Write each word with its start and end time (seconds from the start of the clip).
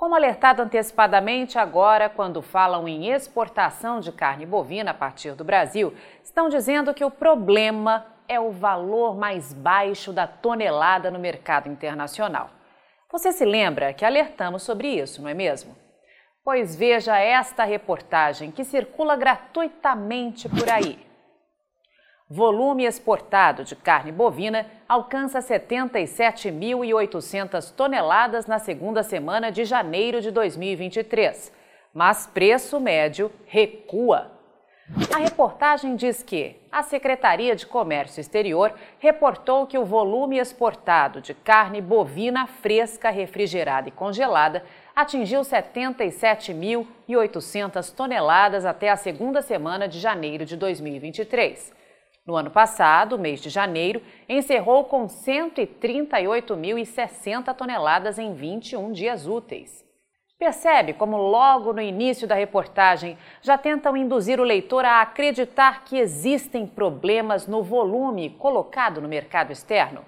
Como 0.00 0.14
alertado 0.14 0.62
antecipadamente, 0.62 1.58
agora, 1.58 2.08
quando 2.08 2.40
falam 2.40 2.88
em 2.88 3.10
exportação 3.10 4.00
de 4.00 4.10
carne 4.10 4.46
bovina 4.46 4.92
a 4.92 4.94
partir 4.94 5.34
do 5.34 5.44
Brasil, 5.44 5.94
estão 6.24 6.48
dizendo 6.48 6.94
que 6.94 7.04
o 7.04 7.10
problema 7.10 8.06
é 8.26 8.40
o 8.40 8.50
valor 8.50 9.14
mais 9.14 9.52
baixo 9.52 10.10
da 10.10 10.26
tonelada 10.26 11.10
no 11.10 11.18
mercado 11.18 11.68
internacional. 11.68 12.48
Você 13.12 13.30
se 13.30 13.44
lembra 13.44 13.92
que 13.92 14.02
alertamos 14.02 14.62
sobre 14.62 14.88
isso, 14.88 15.20
não 15.20 15.28
é 15.28 15.34
mesmo? 15.34 15.76
Pois 16.42 16.74
veja 16.74 17.18
esta 17.18 17.64
reportagem 17.64 18.50
que 18.50 18.64
circula 18.64 19.16
gratuitamente 19.16 20.48
por 20.48 20.70
aí 20.70 21.09
volume 22.30 22.84
exportado 22.84 23.64
de 23.64 23.74
carne 23.74 24.12
bovina 24.12 24.64
alcança 24.88 25.40
77.800 25.40 27.74
toneladas 27.74 28.46
na 28.46 28.60
segunda 28.60 29.02
semana 29.02 29.50
de 29.50 29.64
janeiro 29.64 30.20
de 30.20 30.30
2023, 30.30 31.52
mas 31.92 32.28
preço 32.28 32.78
médio 32.78 33.32
recua. 33.46 34.30
A 35.12 35.18
reportagem 35.18 35.96
diz 35.96 36.22
que 36.22 36.54
a 36.70 36.84
Secretaria 36.84 37.56
de 37.56 37.66
Comércio 37.66 38.20
Exterior 38.20 38.72
reportou 39.00 39.66
que 39.66 39.78
o 39.78 39.84
volume 39.84 40.38
exportado 40.38 41.20
de 41.20 41.34
carne 41.34 41.80
bovina 41.80 42.46
fresca, 42.46 43.10
refrigerada 43.10 43.88
e 43.88 43.92
congelada 43.92 44.62
atingiu 44.94 45.40
77.800 45.40 47.92
toneladas 47.92 48.64
até 48.64 48.88
a 48.88 48.96
segunda 48.96 49.42
semana 49.42 49.88
de 49.88 49.98
janeiro 49.98 50.44
de 50.44 50.56
2023 50.56 51.80
no 52.30 52.36
ano 52.36 52.50
passado, 52.50 53.16
o 53.16 53.18
mês 53.18 53.40
de 53.40 53.50
janeiro, 53.50 54.00
encerrou 54.28 54.84
com 54.84 55.08
138.060 55.08 57.52
toneladas 57.56 58.20
em 58.20 58.32
21 58.32 58.92
dias 58.92 59.26
úteis. 59.26 59.84
Percebe 60.38 60.92
como, 60.92 61.16
logo 61.16 61.72
no 61.72 61.82
início 61.82 62.28
da 62.28 62.36
reportagem, 62.36 63.18
já 63.42 63.58
tentam 63.58 63.96
induzir 63.96 64.38
o 64.40 64.44
leitor 64.44 64.84
a 64.84 65.00
acreditar 65.02 65.82
que 65.84 65.98
existem 65.98 66.68
problemas 66.68 67.48
no 67.48 67.64
volume 67.64 68.30
colocado 68.30 69.02
no 69.02 69.08
mercado 69.08 69.50
externo? 69.50 70.04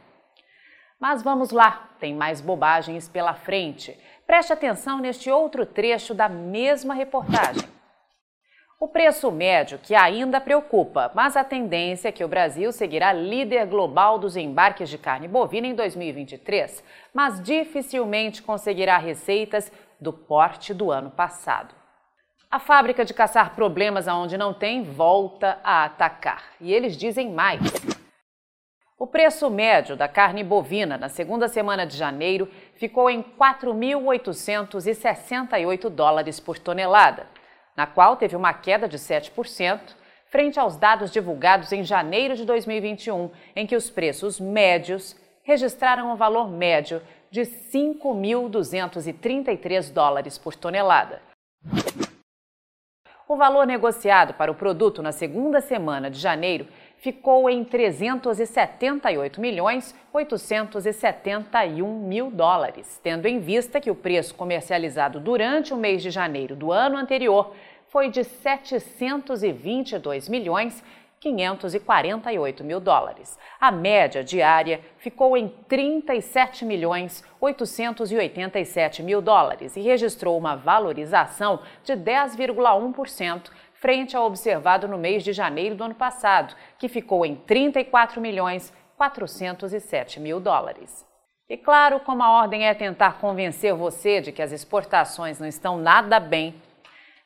Mas 1.01 1.25
vamos 1.25 1.51
lá, 1.51 1.89
tem 1.99 2.15
mais 2.15 2.41
bobagens 2.41 3.09
pela 3.09 3.35
frente. 3.35 3.99
Preste 4.25 4.53
atenção 4.53 5.01
neste 5.01 5.29
outro 5.29 5.67
trecho 5.67 6.15
da 6.15 6.29
mesma 6.29 6.95
reportagem. 6.95 7.69
O 8.83 8.89
preço 8.89 9.31
médio 9.31 9.79
que 9.79 9.95
ainda 9.95 10.41
preocupa, 10.41 11.13
mas 11.15 11.37
a 11.37 11.45
tendência 11.45 12.09
é 12.09 12.13
que 12.13 12.25
o 12.25 12.29
Brasil 12.29 12.73
seguirá 12.73 13.13
líder 13.13 13.65
global 13.65 14.19
dos 14.19 14.37
embarques 14.37 14.91
de 14.91 14.99
carne 14.99 15.29
bovina 15.29 15.69
em 15.69 15.75
2023, 15.77 16.83
mas 17.15 17.41
dificilmente 17.41 18.43
conseguirá 18.43 18.99
receitas 18.99 19.71
do 20.01 20.13
porte 20.13 20.75
do 20.75 20.91
ano 20.91 21.13
passado. 21.13 21.73
A 22.51 22.59
fábrica 22.59 23.05
de 23.05 23.15
caçar 23.15 23.55
problemas 23.55 24.09
aonde 24.09 24.37
não 24.37 24.53
tem 24.53 24.83
volta 24.83 25.61
a 25.63 25.85
atacar. 25.85 26.43
E 26.61 26.75
eles 26.75 26.97
dizem 26.97 27.31
mais. 27.31 27.61
O 28.99 29.07
preço 29.07 29.49
médio 29.49 29.95
da 29.95 30.09
carne 30.09 30.43
bovina 30.43 30.99
na 30.99 31.09
segunda 31.09 31.47
semana 31.47 31.87
de 31.87 31.97
janeiro 31.97 32.49
ficou 32.75 33.09
em 33.09 33.23
4.868 33.23 35.89
dólares 35.89 36.41
por 36.41 36.59
tonelada 36.59 37.29
na 37.77 37.87
qual 37.87 38.17
teve 38.17 38.35
uma 38.37 38.53
queda 38.53 38.87
de 38.89 38.99
7%, 38.99 39.81
frente 40.27 40.59
aos 40.59 40.77
dados 40.77 41.11
divulgados 41.11 41.73
em 41.73 41.85
janeiro 41.85 42.37
de 42.37 42.45
2021, 42.45 43.31
em 43.55 43.67
que 43.67 43.77
os 43.77 43.91
preços 43.91 44.41
médios 44.41 45.15
registraram 45.43 46.11
um 46.13 46.17
valor 46.17 46.51
médio 46.51 47.03
de 47.31 47.43
5.233 47.43 49.93
dólares 49.93 50.39
por 50.39 50.55
tonelada. 50.55 51.21
O 53.29 53.37
valor 53.37 53.67
negociado 53.67 54.33
para 54.35 54.53
o 54.53 54.55
produto 54.55 55.03
na 55.03 55.13
segunda 55.13 55.61
semana 55.61 56.11
de 56.11 56.19
janeiro 56.19 56.67
ficou 57.03 57.51
em 57.51 57.63
378 57.65 59.41
milhões 59.41 59.93
871 60.13 61.99
mil 61.99 62.31
dólares, 62.31 63.01
tendo 63.03 63.27
em 63.27 63.41
vista 63.41 63.81
que 63.81 63.91
o 63.91 63.95
preço 63.95 64.37
comercializado 64.37 65.19
durante 65.19 65.75
o 65.75 65.77
mês 65.77 66.01
de 66.01 66.13
janeiro 66.13 66.55
do 66.55 66.71
ano 66.71 66.97
anterior 66.97 67.57
foi 67.89 68.09
de 68.09 68.23
722 68.23 70.29
milhões 70.29 70.81
548 71.19 72.65
mil 72.65 72.79
dólares. 72.79 73.37
A 73.61 73.73
média 73.73 74.23
diária 74.23 74.81
ficou 74.97 75.37
em 75.37 75.49
37 75.69 76.65
milhões 76.65 77.25
887 77.41 79.03
mil 79.03 79.21
dólares 79.21 79.77
e 79.77 79.81
registrou 79.81 80.39
uma 80.39 80.55
valorização 80.55 81.59
de 81.83 81.95
10,1% 81.95 83.51
frente 83.83 84.17
ao 84.17 84.25
observado 84.25 84.87
no 84.87 84.97
mês 84.97 85.25
de 85.25 85.33
janeiro 85.33 85.75
do 85.75 85.83
ano 85.83 85.95
passado, 85.97 86.55
que 86.79 86.89
ficou 86.89 87.27
em 87.27 87.35
34 87.35 88.21
milhões 88.21 88.73
407 88.97 90.21
mil 90.21 90.39
dólares. 90.39 91.05
E 91.49 91.57
claro, 91.57 91.99
como 91.99 92.23
a 92.23 92.31
ordem 92.31 92.69
é 92.69 92.75
tentar 92.75 93.19
convencer 93.19 93.75
você 93.75 94.21
de 94.21 94.31
que 94.31 94.41
as 94.41 94.53
exportações 94.53 95.41
não 95.41 95.49
estão 95.49 95.77
nada 95.77 96.21
bem, 96.21 96.55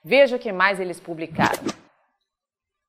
veja 0.02 0.36
o 0.36 0.38
que 0.38 0.50
mais 0.50 0.80
eles 0.80 0.98
publicaram. 0.98 1.62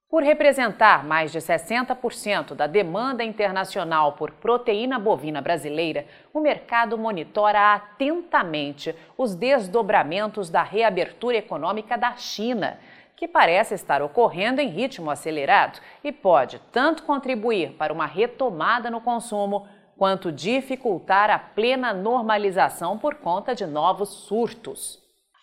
Por 0.09 0.23
representar 0.23 1.03
mais 1.03 1.34
de 1.34 1.39
60% 1.39 2.55
da 2.55 2.66
demanda 2.66 3.22
internacional 3.25 4.13
por 4.13 4.31
proteína 4.31 4.97
bovina 4.97 5.41
brasileira, 5.41 6.05
o 6.34 6.39
mercado 6.39 6.97
monitora 6.97 7.73
atentamente 7.73 8.95
os 9.17 9.35
desdobramentos 9.35 10.49
da 10.49 10.63
reabertura 10.63 11.35
econômica 11.35 11.97
da 11.97 12.16
China, 12.16 12.79
que 13.17 13.28
parece 13.28 13.73
estar 13.73 14.00
ocorrendo 14.03 14.61
em 14.61 14.69
ritmo 14.69 15.09
acelerado 15.09 15.79
e 16.03 16.11
pode 16.11 16.59
tanto 16.72 17.01
contribuir 17.01 17.72
para 17.72 17.91
uma 17.91 18.05
retomada 18.05 18.91
no 18.91 19.01
consumo 19.01 19.67
quanto 19.97 20.31
dificultar 20.31 21.31
a 21.31 21.39
plena 21.39 21.91
normalização 21.91 22.95
por 23.00 23.16
conta 23.16 23.55
de 23.55 23.66
novos 23.66 24.09
surtos. 24.09 25.00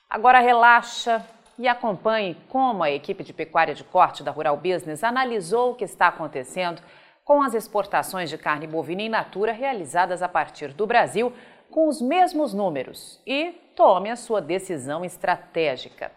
Agora 0.09 0.39
relaxa 0.39 1.27
e 1.59 1.67
acompanhe 1.67 2.37
como 2.49 2.85
a 2.85 2.91
equipe 2.93 3.25
de 3.25 3.33
pecuária 3.33 3.75
de 3.75 3.83
corte 3.83 4.23
da 4.23 4.31
Rural 4.31 4.57
Business 4.57 5.03
analisou 5.03 5.73
o 5.73 5.75
que 5.75 5.85
está 5.85 6.07
acontecendo 6.07 6.81
com 7.25 7.43
as 7.43 7.55
exportações 7.55 8.31
de 8.31 8.39
carne 8.39 8.69
bovina 8.69 9.03
in 9.03 9.09
natura 9.09 9.51
realizadas 9.51 10.23
a 10.23 10.29
partir 10.29 10.69
do 10.73 10.87
Brasil 10.87 11.33
com 11.73 11.89
os 11.89 12.01
mesmos 12.01 12.55
números 12.55 13.21
e 13.27 13.51
tome 13.75 14.11
a 14.11 14.17
sua 14.17 14.41
decisão 14.41 15.05
estratégica. 15.05 16.13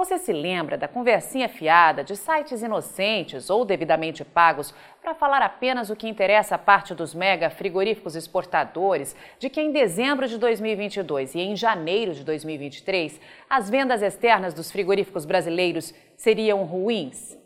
Você 0.00 0.16
se 0.16 0.32
lembra 0.32 0.78
da 0.78 0.88
conversinha 0.88 1.46
fiada 1.46 2.02
de 2.02 2.16
sites 2.16 2.62
inocentes 2.62 3.50
ou 3.50 3.66
devidamente 3.66 4.24
pagos 4.24 4.74
para 5.02 5.14
falar 5.14 5.42
apenas 5.42 5.90
o 5.90 5.94
que 5.94 6.08
interessa 6.08 6.54
a 6.54 6.58
parte 6.58 6.94
dos 6.94 7.14
mega 7.14 7.50
frigoríficos 7.50 8.16
exportadores, 8.16 9.14
de 9.38 9.50
que 9.50 9.60
em 9.60 9.70
dezembro 9.70 10.26
de 10.26 10.38
2022 10.38 11.34
e 11.34 11.40
em 11.40 11.54
janeiro 11.54 12.14
de 12.14 12.24
2023 12.24 13.20
as 13.50 13.68
vendas 13.68 14.00
externas 14.00 14.54
dos 14.54 14.72
frigoríficos 14.72 15.26
brasileiros 15.26 15.92
seriam 16.16 16.64
ruins? 16.64 17.36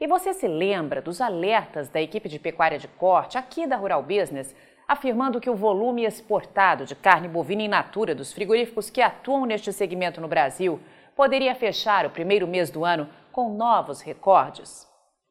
E 0.00 0.08
você 0.08 0.32
se 0.32 0.48
lembra 0.48 1.00
dos 1.00 1.20
alertas 1.20 1.88
da 1.88 2.02
equipe 2.02 2.28
de 2.28 2.40
pecuária 2.40 2.80
de 2.80 2.88
corte 2.88 3.38
aqui 3.38 3.64
da 3.64 3.76
Rural 3.76 4.02
Business? 4.02 4.52
afirmando 4.88 5.40
que 5.40 5.48
o 5.48 5.54
volume 5.54 6.04
exportado 6.04 6.84
de 6.84 6.94
carne 6.94 7.28
bovina 7.28 7.62
in 7.62 7.68
natura 7.68 8.14
dos 8.14 8.32
frigoríficos 8.32 8.90
que 8.90 9.00
atuam 9.00 9.46
neste 9.46 9.72
segmento 9.72 10.20
no 10.20 10.28
Brasil 10.28 10.80
poderia 11.16 11.54
fechar 11.54 12.06
o 12.06 12.10
primeiro 12.10 12.46
mês 12.46 12.70
do 12.70 12.84
ano 12.84 13.08
com 13.30 13.54
novos 13.54 14.00
recordes? 14.00 14.88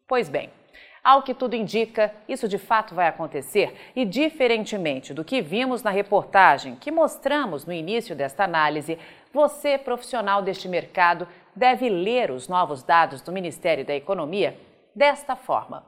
Pois 0.08 0.28
bem, 0.28 0.50
ao 1.04 1.24
que 1.24 1.34
tudo 1.34 1.56
indica, 1.56 2.14
isso 2.30 2.48
de 2.48 2.60
fato 2.60 2.94
vai 2.94 3.08
acontecer 3.08 3.76
e, 3.96 4.06
diferentemente 4.06 5.14
do 5.14 5.26
que 5.26 5.42
vimos 5.42 5.82
na 5.82 5.90
reportagem 5.90 6.76
que 6.76 6.92
mostramos 6.92 7.66
no 7.66 7.74
início 7.74 8.16
desta 8.16 8.44
análise, 8.44 9.00
você, 9.34 9.78
profissional 9.78 10.44
deste 10.44 10.68
mercado, 10.68 11.28
deve 11.56 11.90
ler 11.90 12.30
os 12.30 12.48
novos 12.48 12.84
dados 12.84 13.22
do 13.22 13.32
Ministério 13.32 13.84
da 13.84 13.96
Economia 13.96 14.60
desta 14.96 15.36
forma. 15.36 15.84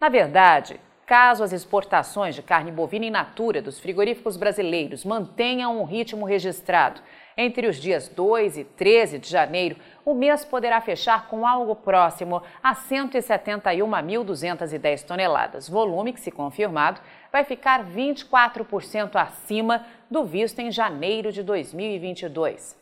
Na 0.00 0.08
verdade, 0.08 0.80
caso 1.06 1.44
as 1.44 1.52
exportações 1.52 2.34
de 2.34 2.42
carne 2.42 2.72
bovina 2.72 3.06
in 3.06 3.10
natura 3.10 3.60
dos 3.60 3.78
frigoríficos 3.78 4.36
brasileiros 4.36 5.04
mantenham 5.04 5.80
um 5.80 5.84
ritmo 5.84 6.24
registrado 6.24 7.00
entre 7.36 7.66
os 7.66 7.76
dias 7.76 8.08
2 8.08 8.56
e 8.58 8.64
13 8.64 9.18
de 9.18 9.28
janeiro, 9.28 9.76
o 10.04 10.14
mês 10.14 10.44
poderá 10.44 10.80
fechar 10.80 11.28
com 11.28 11.44
algo 11.46 11.76
próximo 11.76 12.42
a 12.62 12.74
171.210 12.74 15.04
toneladas, 15.04 15.68
volume 15.68 16.12
que, 16.12 16.20
se 16.20 16.30
confirmado, 16.30 17.00
vai 17.30 17.44
ficar 17.44 17.84
24% 17.84 19.16
acima 19.16 19.84
do 20.10 20.24
visto 20.24 20.58
em 20.58 20.70
janeiro 20.70 21.30
de 21.32 21.42
2022. 21.42 22.81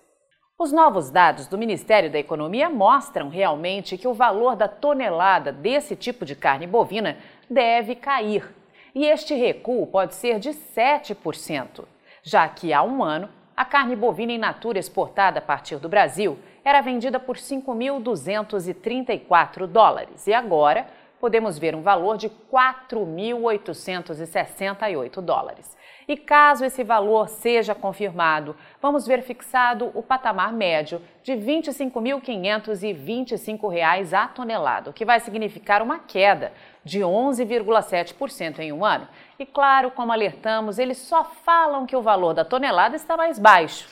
Os 0.61 0.71
novos 0.73 1.11
dados 1.11 1.47
do 1.47 1.57
Ministério 1.57 2.11
da 2.11 2.19
Economia 2.19 2.69
mostram 2.69 3.31
realmente 3.31 3.97
que 3.97 4.07
o 4.07 4.13
valor 4.13 4.55
da 4.55 4.69
tonelada 4.69 5.51
desse 5.51 5.97
tipo 5.97 6.23
de 6.23 6.37
carne 6.37 6.67
bovina 6.67 7.17
deve 7.49 7.95
cair. 7.95 8.55
E 8.95 9.07
este 9.07 9.35
recuo 9.35 9.87
pode 9.87 10.15
ser 10.15 10.39
de 10.39 10.51
7%, 10.51 11.87
já 12.23 12.47
que 12.47 12.75
há 12.75 12.83
um 12.83 13.03
ano 13.03 13.31
a 13.57 13.65
carne 13.65 13.97
bovina 13.97 14.33
in 14.33 14.39
natura 14.39 14.79
exportada 14.79 15.39
a 15.39 15.43
partir 15.43 15.79
do 15.79 15.89
Brasil 15.89 16.39
era 16.63 16.83
vendida 16.83 17.19
por 17.19 17.37
5.234 17.37 19.67
dólares 19.67 20.27
e 20.27 20.35
agora 20.35 20.87
podemos 21.21 21.59
ver 21.59 21.77
um 21.77 21.83
valor 21.83 22.17
de 22.17 22.31
4.868 22.51 25.21
dólares. 25.21 25.79
E 26.09 26.17
caso 26.17 26.65
esse 26.65 26.83
valor 26.83 27.29
seja 27.29 27.73
confirmado, 27.73 28.57
vamos 28.83 29.07
ver 29.07 29.23
fixado 29.23 29.93
o 29.95 30.03
patamar 30.03 30.53
médio 30.53 31.01
de 31.23 31.35
R$ 31.35 31.63
25.525 31.63 34.13
a 34.13 34.27
tonelada, 34.27 34.91
o 34.91 34.93
que 34.93 35.05
vai 35.05 35.21
significar 35.21 35.81
uma 35.83 36.01
queda 36.01 36.53
de 36.85 36.99
11,7% 37.01 38.59
em 38.59 38.73
um 38.73 38.85
ano. 38.85 39.07
E 39.39 39.47
claro, 39.47 39.93
como 39.93 40.11
alertamos, 40.11 40.81
eles 40.81 40.99
só 40.99 41.23
falam 41.23 41.87
que 41.87 41.95
o 41.95 42.03
valor 42.03 42.35
da 42.35 42.45
tonelada 42.45 42.97
está 42.97 43.17
mais 43.17 43.39
baixo, 43.39 43.89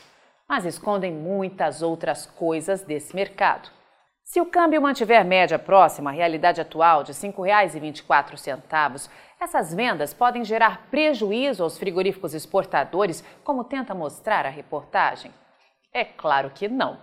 mas 0.49 0.65
escondem 0.65 1.13
muitas 1.13 1.83
outras 1.83 2.27
coisas 2.27 2.83
desse 2.83 3.15
mercado. 3.15 3.78
Se 4.31 4.43
o 4.43 4.47
câmbio 4.47 4.83
mantiver 4.83 5.25
média 5.25 5.59
próxima 5.59 6.11
à 6.11 6.13
realidade 6.13 6.61
atual 6.61 7.03
de 7.03 7.13
R$ 7.13 7.19
5,24, 7.19 9.09
essas 9.41 9.73
vendas 9.73 10.13
podem 10.13 10.45
gerar 10.45 10.89
prejuízo 10.91 11.63
aos 11.63 11.79
frigoríficos 11.79 12.35
exportadores, 12.35 13.25
como 13.43 13.65
tenta 13.65 13.95
mostrar 13.95 14.45
a 14.45 14.51
reportagem? 14.51 15.33
É 15.95 16.05
claro 16.05 16.51
que 16.51 16.69
não. 16.69 16.99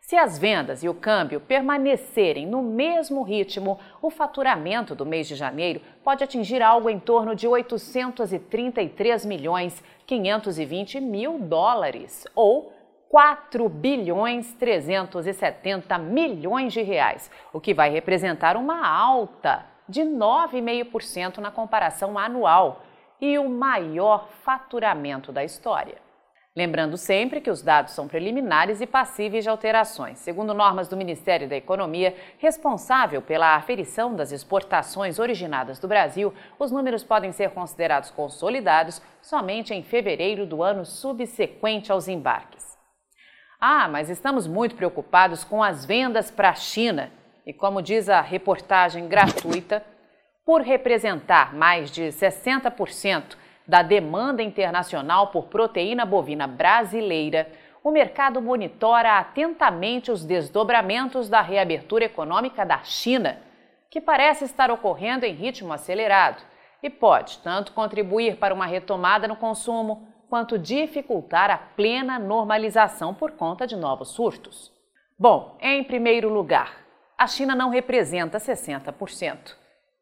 Se 0.00 0.16
as 0.16 0.38
vendas 0.38 0.82
e 0.82 0.88
o 0.88 0.94
câmbio 0.94 1.38
permanecerem 1.38 2.46
no 2.46 2.62
mesmo 2.62 3.22
ritmo, 3.22 3.78
o 4.00 4.08
faturamento 4.08 4.94
do 4.94 5.04
mês 5.04 5.28
de 5.28 5.34
janeiro 5.34 5.82
pode 6.02 6.24
atingir 6.24 6.62
algo 6.62 6.88
em 6.88 6.98
torno 6.98 7.34
de 7.34 7.46
833 7.46 9.26
milhões 9.26 9.84
520 10.06 10.98
mil 10.98 11.38
dólares, 11.38 12.26
ou 12.34 12.73
4 13.14 13.68
bilhões 13.68 14.54
370 14.54 15.96
milhões 15.98 16.72
de 16.72 16.82
reais, 16.82 17.30
o 17.52 17.60
que 17.60 17.72
vai 17.72 17.88
representar 17.88 18.56
uma 18.56 18.88
alta 18.88 19.64
de 19.88 20.00
9,5% 20.00 21.38
na 21.38 21.52
comparação 21.52 22.18
anual 22.18 22.82
e 23.20 23.38
o 23.38 23.48
maior 23.48 24.26
faturamento 24.42 25.30
da 25.30 25.44
história. 25.44 25.94
Lembrando 26.56 26.96
sempre 26.96 27.40
que 27.40 27.50
os 27.50 27.62
dados 27.62 27.92
são 27.92 28.08
preliminares 28.08 28.80
e 28.80 28.86
passíveis 28.86 29.44
de 29.44 29.50
alterações. 29.50 30.18
Segundo 30.18 30.52
normas 30.52 30.88
do 30.88 30.96
Ministério 30.96 31.48
da 31.48 31.54
Economia, 31.54 32.16
responsável 32.38 33.22
pela 33.22 33.54
aferição 33.54 34.16
das 34.16 34.32
exportações 34.32 35.20
originadas 35.20 35.78
do 35.78 35.86
Brasil, 35.86 36.34
os 36.58 36.72
números 36.72 37.04
podem 37.04 37.30
ser 37.30 37.50
considerados 37.50 38.10
consolidados 38.10 39.00
somente 39.22 39.72
em 39.72 39.84
fevereiro 39.84 40.44
do 40.44 40.64
ano 40.64 40.84
subsequente 40.84 41.92
aos 41.92 42.08
embarques. 42.08 42.73
Ah, 43.66 43.88
mas 43.88 44.10
estamos 44.10 44.46
muito 44.46 44.74
preocupados 44.74 45.42
com 45.42 45.62
as 45.62 45.86
vendas 45.86 46.30
para 46.30 46.50
a 46.50 46.54
China. 46.54 47.10
E 47.46 47.52
como 47.54 47.80
diz 47.80 48.10
a 48.10 48.20
reportagem 48.20 49.08
gratuita, 49.08 49.82
por 50.44 50.60
representar 50.60 51.54
mais 51.54 51.90
de 51.90 52.02
60% 52.02 53.38
da 53.66 53.80
demanda 53.80 54.42
internacional 54.42 55.28
por 55.28 55.44
proteína 55.44 56.04
bovina 56.04 56.46
brasileira, 56.46 57.50
o 57.82 57.90
mercado 57.90 58.42
monitora 58.42 59.18
atentamente 59.18 60.12
os 60.12 60.26
desdobramentos 60.26 61.30
da 61.30 61.40
reabertura 61.40 62.04
econômica 62.04 62.66
da 62.66 62.82
China, 62.84 63.38
que 63.88 63.98
parece 63.98 64.44
estar 64.44 64.70
ocorrendo 64.70 65.24
em 65.24 65.32
ritmo 65.32 65.72
acelerado 65.72 66.42
e 66.82 66.90
pode 66.90 67.38
tanto 67.38 67.72
contribuir 67.72 68.36
para 68.36 68.52
uma 68.52 68.66
retomada 68.66 69.26
no 69.26 69.36
consumo, 69.36 70.06
quanto 70.28 70.58
dificultar 70.58 71.50
a 71.50 71.56
plena 71.58 72.18
normalização 72.18 73.14
por 73.14 73.32
conta 73.32 73.66
de 73.66 73.76
novos 73.76 74.08
surtos. 74.08 74.72
Bom, 75.18 75.56
em 75.60 75.82
primeiro 75.84 76.28
lugar, 76.28 76.84
a 77.16 77.26
China 77.26 77.54
não 77.54 77.70
representa 77.70 78.36
60%, 78.38 79.54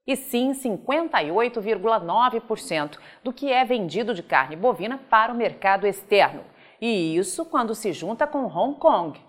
e 0.07 0.17
sim 0.17 0.53
58,9% 0.53 2.99
do 3.23 3.33
que 3.33 3.53
é 3.53 3.65
vendido 3.65 4.15
de 4.15 4.23
carne 4.23 4.57
bovina 4.57 4.99
para 5.11 5.33
o 5.33 5.37
mercado 5.37 5.87
externo. 5.87 6.45
E 6.81 7.15
isso 7.17 7.45
quando 7.45 7.75
se 7.75 7.93
junta 7.93 8.27
com 8.27 8.47
Hong 8.47 8.79
Kong, 8.79 9.21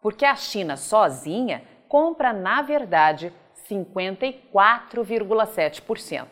porque 0.00 0.24
a 0.24 0.36
China 0.36 0.76
sozinha 0.76 1.64
compra, 1.88 2.32
na 2.32 2.62
verdade, 2.62 3.32
54,7%. 3.68 6.26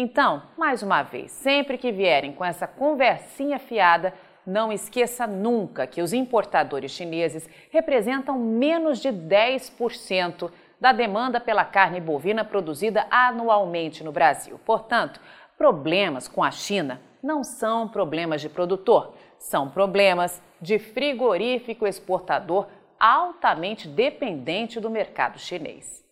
Então, 0.00 0.44
mais 0.56 0.80
uma 0.80 1.02
vez, 1.02 1.32
sempre 1.32 1.76
que 1.76 1.90
vierem 1.90 2.32
com 2.32 2.44
essa 2.44 2.68
conversinha 2.68 3.58
fiada, 3.58 4.14
não 4.46 4.72
esqueça 4.72 5.26
nunca 5.26 5.88
que 5.88 6.00
os 6.00 6.12
importadores 6.12 6.92
chineses 6.92 7.50
representam 7.68 8.38
menos 8.38 9.00
de 9.00 9.08
10% 9.08 10.52
da 10.80 10.92
demanda 10.92 11.40
pela 11.40 11.64
carne 11.64 12.00
bovina 12.00 12.44
produzida 12.44 13.08
anualmente 13.10 14.04
no 14.04 14.12
Brasil. 14.12 14.60
Portanto, 14.64 15.20
problemas 15.56 16.28
com 16.28 16.44
a 16.44 16.52
China 16.52 17.00
não 17.20 17.42
são 17.42 17.88
problemas 17.88 18.40
de 18.40 18.48
produtor, 18.48 19.14
são 19.36 19.68
problemas 19.68 20.40
de 20.60 20.78
frigorífico 20.78 21.88
exportador 21.88 22.68
altamente 23.00 23.88
dependente 23.88 24.78
do 24.78 24.88
mercado 24.88 25.40
chinês. 25.40 26.07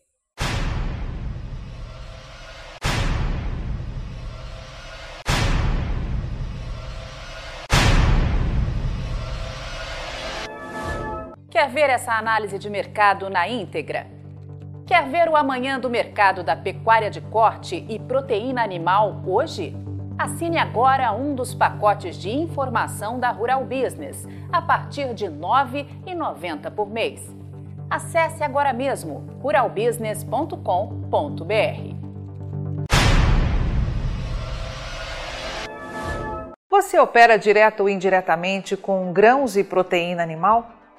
Quer 11.56 11.70
ver 11.70 11.88
essa 11.88 12.12
análise 12.12 12.58
de 12.58 12.68
mercado 12.68 13.30
na 13.30 13.48
íntegra? 13.48 14.06
Quer 14.86 15.08
ver 15.08 15.26
o 15.26 15.34
amanhã 15.34 15.80
do 15.80 15.88
mercado 15.88 16.44
da 16.44 16.54
pecuária 16.54 17.08
de 17.08 17.22
corte 17.22 17.82
e 17.88 17.98
proteína 17.98 18.62
animal 18.62 19.22
hoje? 19.26 19.74
Assine 20.18 20.58
agora 20.58 21.14
um 21.14 21.34
dos 21.34 21.54
pacotes 21.54 22.18
de 22.18 22.28
informação 22.28 23.18
da 23.18 23.30
Rural 23.30 23.64
Business, 23.64 24.28
a 24.52 24.60
partir 24.60 25.14
de 25.14 25.24
R$ 25.24 25.32
9,90 25.32 26.70
por 26.72 26.90
mês. 26.90 27.26
Acesse 27.88 28.44
agora 28.44 28.74
mesmo 28.74 29.26
ruralbusiness.com.br. 29.40 31.96
Você 36.68 36.98
opera 36.98 37.38
direto 37.38 37.80
ou 37.80 37.88
indiretamente 37.88 38.76
com 38.76 39.10
grãos 39.10 39.56
e 39.56 39.64
proteína 39.64 40.22
animal? 40.22 40.75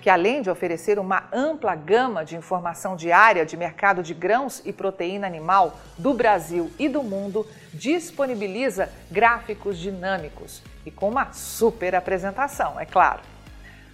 que 0.00 0.08
além 0.08 0.42
de 0.42 0.50
oferecer 0.50 0.98
uma 0.98 1.24
ampla 1.32 1.74
gama 1.74 2.24
de 2.24 2.36
informação 2.36 2.96
diária 2.96 3.44
de 3.44 3.56
mercado 3.56 4.02
de 4.02 4.14
grãos 4.14 4.62
e 4.64 4.72
proteína 4.72 5.26
animal 5.26 5.78
do 5.98 6.14
Brasil 6.14 6.70
e 6.78 6.88
do 6.88 7.02
mundo, 7.02 7.46
disponibiliza 7.72 8.88
gráficos 9.10 9.78
dinâmicos 9.78 10.62
e 10.84 10.90
com 10.90 11.08
uma 11.08 11.32
super 11.32 11.94
apresentação, 11.94 12.80
é 12.80 12.86
claro. 12.86 13.20